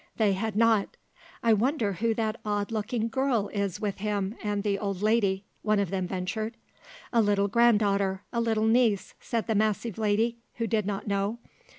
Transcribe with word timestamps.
They 0.17 0.33
had 0.33 0.55
not. 0.55 0.97
"I 1.43 1.53
wonder 1.53 1.93
who 1.93 2.15
that 2.15 2.39
odd 2.43 2.71
looking 2.71 3.07
girl 3.07 3.49
is 3.49 3.79
with 3.79 3.97
him 3.99 4.33
and 4.43 4.63
the 4.63 4.79
old 4.79 5.03
lady?" 5.03 5.45
one 5.61 5.77
of 5.77 5.91
them 5.91 6.07
ventured. 6.07 6.57
"A 7.13 7.21
little 7.21 7.47
grand 7.47 7.81
daughter, 7.81 8.23
a 8.33 8.41
little 8.41 8.65
niece," 8.65 9.13
said 9.19 9.45
the 9.45 9.53
massive 9.53 9.99
lady, 9.99 10.39
who 10.55 10.65
did 10.65 10.87
not 10.87 11.05
know. 11.05 11.37